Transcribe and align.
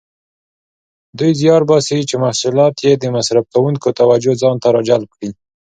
دوی 1.17 1.31
زیار 1.41 1.61
باسي 1.69 1.99
چې 2.09 2.15
محصولات 2.23 2.75
یې 2.85 2.93
د 2.97 3.03
مصرف 3.15 3.45
کوونکو 3.53 3.87
توجه 3.99 4.33
ځانته 4.41 4.67
راجلب 4.77 5.09
کړي. 5.15 5.29